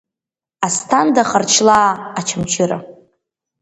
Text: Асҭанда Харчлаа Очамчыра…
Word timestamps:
Асҭанда 0.65 1.23
Харчлаа 1.29 1.91
Очамчыра… 2.19 2.77